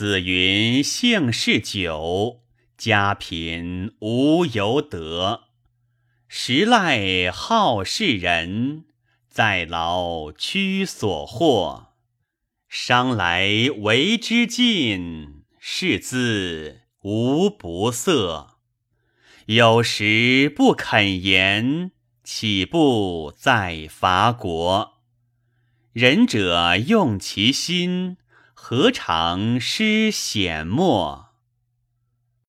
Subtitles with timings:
[0.00, 2.40] 子云：“姓氏久，
[2.78, 5.42] 家贫无由得。
[6.26, 8.86] 时赖好事人，
[9.28, 11.88] 在劳屈所获。
[12.66, 18.56] 商来为之尽，是兹无不色。
[19.44, 21.92] 有时不肯言，
[22.24, 25.02] 岂不在伐国？
[25.92, 28.16] 仁者用其心。”
[28.62, 31.29] 何尝失显末？